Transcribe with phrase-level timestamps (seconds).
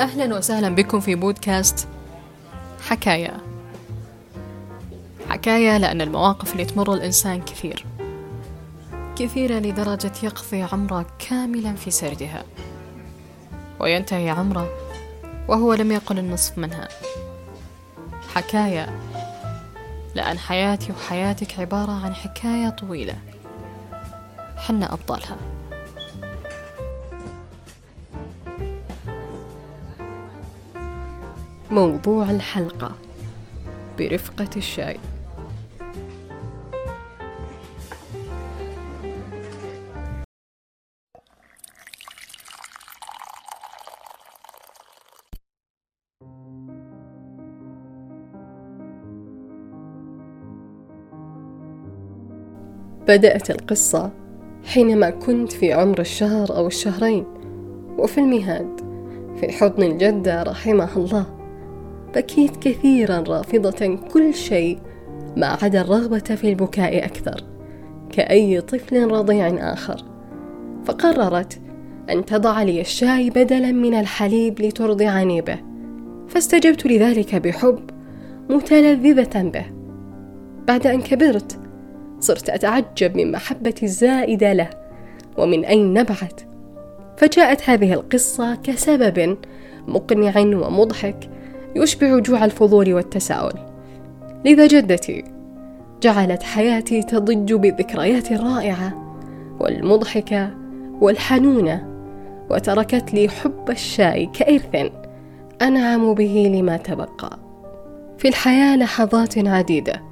[0.00, 1.88] أهلا وسهلا بكم في بودكاست
[2.82, 3.36] حكاية
[5.28, 7.86] حكاية لأن المواقف اللي تمر الإنسان كثير.
[9.16, 12.44] كثيرة لدرجة يقضي عمره كاملا في سردها
[13.80, 14.68] وينتهي عمره
[15.48, 16.88] وهو لم يقل النصف منها.
[18.34, 18.98] حكاية
[20.14, 23.18] لأن حياتي وحياتك عبارة عن حكاية طويلة.
[24.56, 25.36] حنا أبطالها.
[31.70, 32.92] موضوع الحلقة.
[33.98, 34.96] برفقة الشاي.
[53.08, 54.10] بدأت القصة
[54.64, 57.24] حينما كنت في عمر الشهر أو الشهرين
[57.98, 58.80] وفي المهاد
[59.40, 61.39] في حضن الجدة رحمها الله.
[62.14, 64.78] بكيت كثيرا رافضة كل شيء
[65.36, 67.44] ما عدا الرغبة في البكاء أكثر
[68.12, 70.04] كأي طفل رضيع آخر.
[70.84, 71.60] فقررت
[72.10, 75.58] أن تضع لي الشاي بدلا من الحليب لترضعني به
[76.28, 77.90] فاستجبت لذلك بحب
[78.50, 79.64] متلذذة به.
[80.68, 81.58] بعد أن كبرت
[82.20, 84.70] صرت أتعجب من محبتي الزائدة له
[85.38, 86.40] ومن أين نبعت
[87.16, 89.36] فجاءت هذه القصة كسبب
[89.88, 91.30] مقنع ومضحك
[91.76, 93.58] يشبع جوع الفضول والتساؤل.
[94.44, 95.24] لذا جدتي
[96.02, 99.16] جعلت حياتي تضج بالذكريات الرائعة
[99.60, 100.50] والمضحكة
[101.00, 101.86] والحنونة
[102.50, 104.92] وتركت لي حب الشاي كإرث
[105.62, 107.38] أنعم به لما تبقى.
[108.18, 110.02] في الحياة لحظات عديدة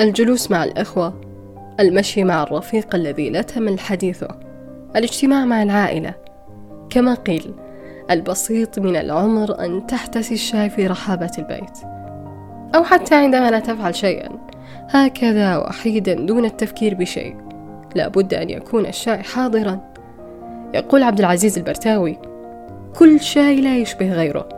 [0.00, 1.20] الجلوس مع الإخوة
[1.80, 4.28] المشي مع الرفيق الذي لا تمل حديثه
[4.96, 6.14] الاجتماع مع العائلة.
[6.90, 7.54] كما قيل
[8.10, 11.78] البسيط من العمر أن تحتسي الشاي في رحابة البيت.
[12.74, 14.28] أو حتى عندما لا تفعل شيئا.
[14.88, 17.36] هكذا وحيدا دون التفكير بشيء.
[17.94, 19.80] لا بد أن يكون الشاي حاضرا.
[20.74, 22.18] يقول عبد العزيز البرتاوي
[22.98, 24.48] كل شاي لا يشبه غيره.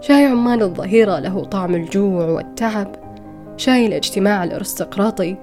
[0.00, 2.96] شاي عمان الظهيرة له طعم الجوع والتعب.
[3.56, 5.36] شاي الاجتماع الأرستقراطي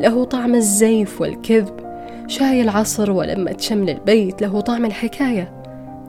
[0.00, 1.80] له طعم الزيف والكذب.
[2.26, 5.59] شاي العصر ولمة شمل البيت له طعم الحكاية.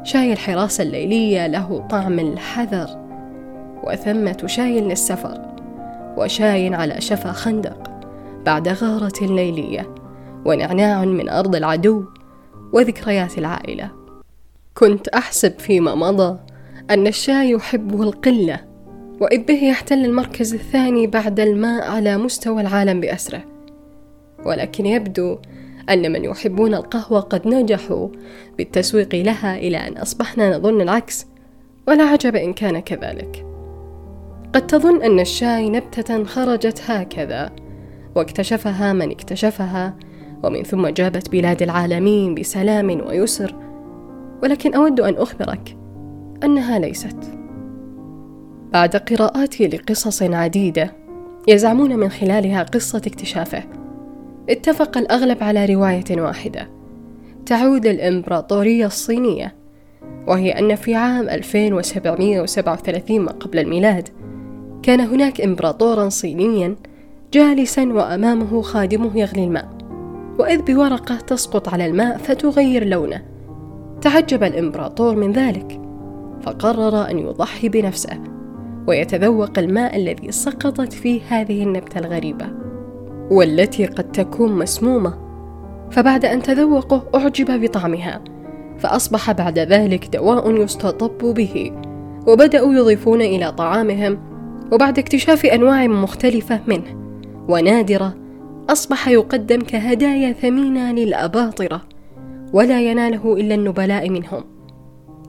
[0.04, 2.88] شاي الحراسة الليلية له طعم الحذر
[3.84, 5.42] وثمة شاي للسفر
[6.18, 7.92] وشاي على شفا خندق
[8.46, 9.96] بعد غارة ليلية
[10.46, 12.06] ونعناع من أرض العدو
[12.74, 13.92] وذكريات العائلة.
[14.74, 16.38] كنت أحسب فيما مضى
[16.90, 18.60] أن الشاي يحبه القلة
[19.22, 23.44] وإذ به يحتل المركز الثاني بعد الماء على مستوى العالم بأسره.
[24.46, 25.38] ولكن يبدو
[25.90, 28.08] أن من يحبون القهوة قد نجحوا
[28.58, 31.28] بالتسويق لها إلى أن أصبحنا نظن العكس
[31.88, 33.46] ولا عجب إن كان كذلك.
[34.54, 37.52] قد تظن أن الشاي نبتة خرجت هكذا
[38.16, 39.98] واكتشفها من اكتشفها
[40.44, 43.56] ومن ثم جابت بلاد العالمين بسلام ويسر.
[44.44, 45.78] ولكن أود أن أخبرك
[46.44, 47.18] أنها ليست.
[48.74, 50.94] بعد قراءاتي لقصص عديدة
[51.48, 53.81] يزعمون من خلالها قصة اكتشافه.
[54.52, 56.70] اتفق الأغلب على رواية واحدة.
[57.46, 59.56] تعود للإمبراطورية الصينية
[60.28, 64.10] وهي أن في عام 2737 ما قبل الميلاد
[64.84, 66.76] كان هناك إمبراطورا صينيا
[67.34, 69.70] جالسا وأمامه خادمه يغلي الماء
[70.40, 73.22] وإذ بورقة تسقط على الماء فتغير لونه.
[74.02, 75.82] تعجب الإمبراطور من ذلك
[76.42, 78.20] فقرر أن يضحي بنفسه
[78.88, 82.71] ويتذوق الماء الذي سقطت فيه هذه النبتة الغريبة.
[83.30, 85.14] والتي قد تكون مسمومة.
[85.92, 88.22] فبعد أن تذوقوا أعجب بطعمها.
[88.80, 91.72] فأصبح بعد ذلك دواء يستطب به.
[92.28, 94.20] وبدأوا يضيفون إلى طعامهم.
[94.72, 97.18] وبعد اكتشاف أنواع مختلفة منه.
[97.50, 98.16] ونادرة
[98.70, 101.82] أصبح يقدم كهدايا ثمينة للأباطرة.
[102.54, 104.44] ولا يناله إلا النبلاء منهم.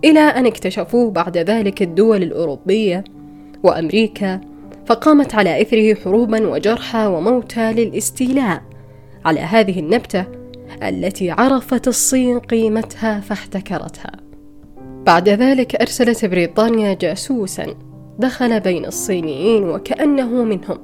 [0.05, 3.05] إلى أن اكتشفوه بعد ذلك الدول الأوروبية.
[3.63, 4.52] وأمريكا.
[4.87, 8.63] فقامت على إثره حروبا وجرحى وموتى للاستيلاء.
[9.25, 10.25] على هذه النبتة
[10.83, 14.13] التي عرفت الصين قيمتها فاحتكرتها.
[15.07, 17.67] بعد ذلك أرسلت بريطانيا جاسوسا.
[18.19, 20.79] دخل بين الصينيين وكأنه منهم.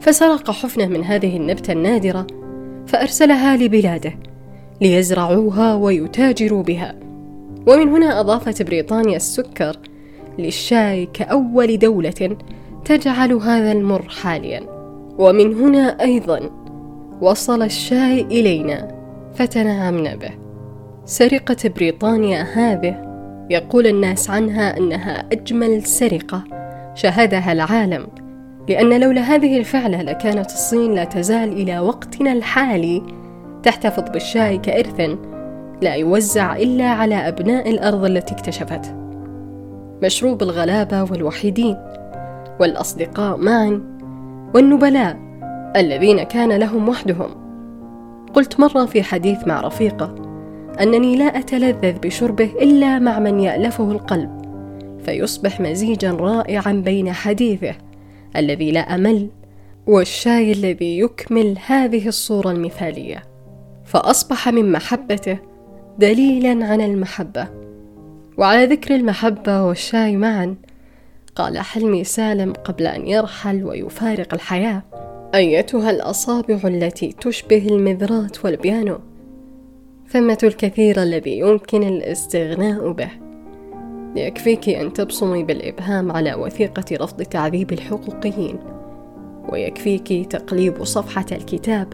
[0.00, 2.26] فسرق حفنة من هذه النبتة النادرة
[2.86, 4.12] فأرسلها لبلاده
[4.80, 6.94] ليزرعوها ويتاجروا بها.
[7.66, 9.76] ومن هنا أضافت بريطانيا السكر
[10.38, 12.36] للشاي كأول دولة
[12.84, 14.60] تجعل هذا المر حاليا.
[15.18, 16.40] ومن هنا أيضا
[17.20, 18.88] وصل الشاي إلينا
[19.34, 20.30] فتنعمنا به.
[21.04, 23.04] سرقة بريطانيا هذه
[23.50, 26.44] يقول الناس عنها أنها أجمل سرقة
[26.94, 28.06] شاهدها العالم
[28.68, 33.02] لأن لولا هذه الفعلة لكانت الصين لا تزال إلى وقتنا الحالي
[33.62, 35.10] تحتفظ بالشاي كإرث
[35.82, 38.94] لا يوزع إلا على أبناء الأرض التي اكتشفته.
[40.02, 41.76] مشروب الغلابة والوحيدين.
[42.60, 43.80] والأصدقاء معا
[44.54, 45.18] والنبلاء
[45.76, 47.30] الذين كان لهم وحدهم.
[48.34, 50.14] قلت مرة في حديث مع رفيقة
[50.80, 54.30] أنني لا أتلذذ بشربه إلا مع من يألفه القلب
[55.04, 57.74] فيصبح مزيجا رائعا بين حديثه
[58.36, 59.28] الذي لا أمل
[59.86, 63.22] والشاي الذي يكمل هذه الصورة المثالية.
[63.84, 65.38] فأصبح من محبته
[65.98, 67.48] دليلا عن المحبة
[68.38, 70.54] وعلى ذكر المحبة والشاي معا
[71.34, 74.82] قال حلمي سالم قبل أن يرحل ويفارق الحياة.
[75.34, 78.98] أيتها الأصابع التي تشبه المذرات والبيانو؟
[80.08, 83.08] ثمة الكثير الذي يمكن الاستغناء به.
[84.16, 88.58] يكفيك أن تبصمي بالإبهام على وثيقة رفض تعذيب الحقوقيين.
[89.52, 91.88] ويكفيك تقليب صفحة الكتاب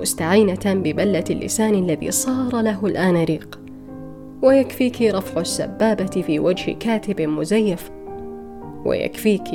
[0.00, 3.60] مستعينة ببلة اللسان الذي صار له الآن ريق.
[4.42, 7.90] ويكفيك رفع السبابة في وجه كاتب مزيف
[8.84, 9.48] ويكفيك.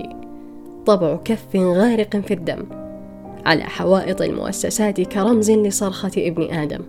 [0.85, 2.65] طبع كف غارق في الدم
[3.45, 6.81] على حوائط المؤسسات كرمز لصرخة ابن آدم.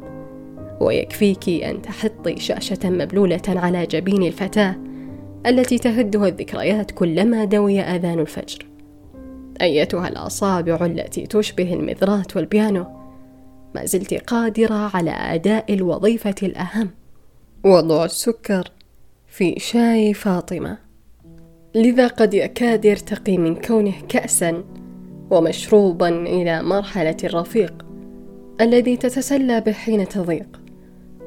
[0.80, 4.76] ويكفيك أن تحطي شاشة مبلولة على جبين الفتاة
[5.46, 8.66] التي تهدها الذكريات كلما دوي آذان الفجر.
[9.62, 12.86] أيتها الأصابع التي تشبه المذرات والبيانو.
[13.74, 16.90] ما زلت قادرة على أداء الوظيفة الأهم.
[17.64, 18.72] وضع السكر
[19.26, 20.87] في شاي فاطمة.
[21.78, 24.64] لذا قد يكاد يرتقي من كونه كأسا
[25.30, 27.86] ومشروبا إلى مرحلة الرفيق
[28.60, 30.60] الذي تتسلى به حين تضيق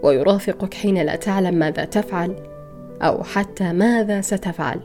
[0.04, 2.36] ويرافقك حين لا تعلم ماذا تفعل
[3.02, 4.80] أو حتى ماذا ستفعل.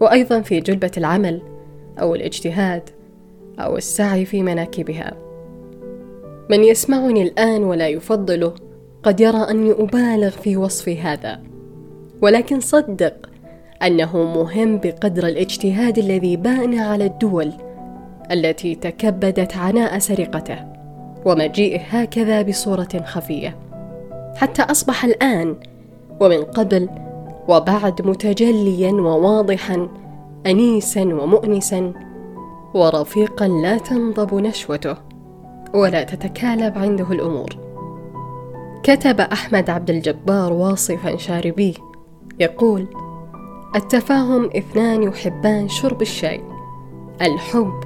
[0.00, 1.42] وأيضا في جلبة العمل
[2.00, 2.82] أو الاجتهاد
[3.58, 5.12] أو السعي في مناكبها.
[6.50, 8.54] من يسمعني الآن ولا يفضله
[9.02, 11.42] قد يرى أني أبالغ في وصف هذا
[12.22, 13.35] ولكن صدق
[13.82, 17.52] أنه مهم بقدر الاجتهاد الذي بان على الدول
[18.30, 20.58] التي تكبدت عناء سرقته
[21.24, 23.56] ومجيئه هكذا بصورة خفية.
[24.36, 25.56] حتى أصبح الآن
[26.20, 26.88] ومن قبل
[27.48, 29.88] وبعد متجليا وواضحا
[30.46, 31.92] انيسا ومؤنسا
[32.74, 34.96] ورفيقا لا تنضب نشوته
[35.74, 37.56] ولا تتكالب عنده الأمور.
[38.82, 41.74] كتب أحمد عبد الجبار واصفا شاربيه
[42.40, 42.86] يقول
[43.76, 46.42] التفاهم اثنان يحبان شرب الشاي.
[47.22, 47.80] الحب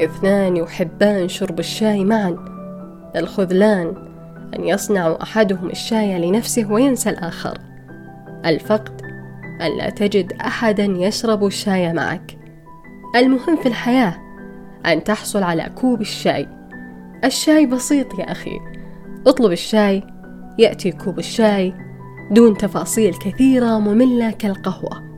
[0.00, 2.36] اثنان يحبان شرب الشاي معا.
[3.16, 3.94] الخذلان
[4.58, 7.58] أن يصنع أحدهم الشاي لنفسه وينسى الآخر.
[8.46, 9.02] الفقد
[9.60, 12.38] أن لا تجد أحدا يشرب الشاي معك.
[13.16, 14.16] المهم في الحياة
[14.86, 16.48] أن تحصل على كوب الشاي.
[17.24, 18.60] الشاي بسيط يا أخي.
[19.26, 20.02] اطلب الشاي.
[20.58, 21.74] يأتي كوب الشاي.
[22.30, 25.13] دون تفاصيل كثيرة مملة كالقهوة.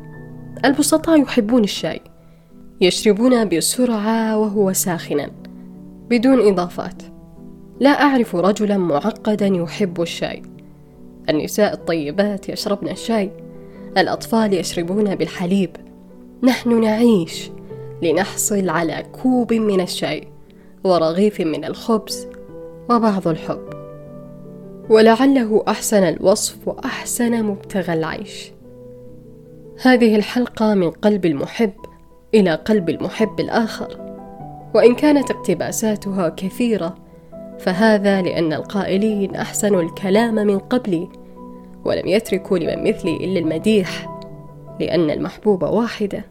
[0.65, 2.01] البسطاء يحبون الشاي
[2.81, 5.31] يشربون بسرعة وهو ساخنا
[6.11, 7.03] بدون إضافات.
[7.81, 10.43] لا أعرف رجلا معقدا يحب الشاي.
[11.29, 13.31] النساء الطيبات يشربن الشاي
[13.99, 15.71] الأطفال يشربون بالحليب.
[16.43, 17.51] نحن نعيش
[18.03, 20.29] لنحصل على كوب من الشاي
[20.85, 22.29] ورغيف من الخبز
[22.91, 23.71] وبعض الحب.
[24.91, 28.56] ولعله أحسن الوصف وأحسن مبتغى العيش.
[29.83, 31.73] هذه الحلقة من قلب المحب
[32.35, 34.17] إلى قلب المحب الآخر.
[34.75, 36.95] وإن كانت اقتباساتها كثيرة
[37.59, 41.09] فهذا لأن القائلين أحسنوا الكلام من قبلي
[41.85, 44.21] ولم يتركوا لمن مثلي إلا المديح
[44.81, 46.25] لأن المحبوب واحدة.